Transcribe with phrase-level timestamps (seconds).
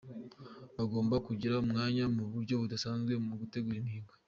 [0.75, 4.13] Bagomba kugira umwanya mu buryo budasanzwe mu gutegura imihigo’’.